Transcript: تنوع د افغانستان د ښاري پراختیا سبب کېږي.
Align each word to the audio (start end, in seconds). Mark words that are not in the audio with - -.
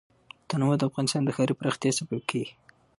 تنوع 0.49 0.73
د 0.77 0.83
افغانستان 0.89 1.21
د 1.25 1.29
ښاري 1.35 1.53
پراختیا 1.59 1.91
سبب 1.99 2.21
کېږي. 2.29 2.53